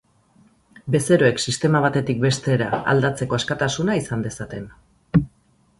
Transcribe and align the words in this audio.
Bezeroek 0.95 1.41
sistema 1.51 1.81
batetik 1.85 2.23
bestera 2.25 2.71
aldatzeko 2.95 3.39
askatasuna 3.41 4.01
izan 4.03 4.29
dezaten. 4.31 4.69